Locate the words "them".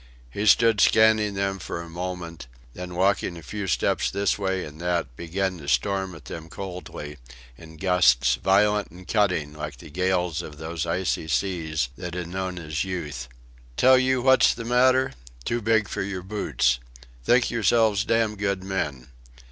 1.35-1.59, 6.25-6.49